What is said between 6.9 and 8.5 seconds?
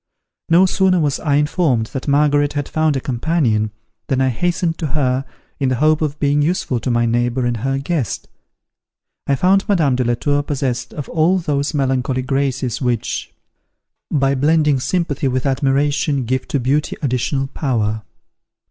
neighbour and her guest.